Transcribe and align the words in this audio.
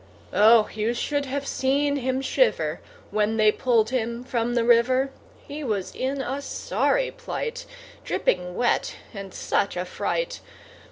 Oh! 0.33 0.67
you 0.73 0.95
should 0.95 1.27
have 1.27 1.45
seen 1.45 1.97
him 1.97 2.21
shiver 2.21 2.81
When 3.11 3.37
they 3.37 3.51
pulled 3.51 3.91
him 3.91 4.23
from 4.23 4.55
the 4.55 4.63
river. 4.63 5.11
He 5.47 5.63
was 5.63 5.93
in 5.93 6.21
a 6.21 6.41
sorry 6.41 7.11
plight! 7.11 7.67
Dripping 8.03 8.55
wet, 8.55 8.95
and 9.13 9.31
such 9.31 9.77
a 9.77 9.85
fright! 9.85 10.39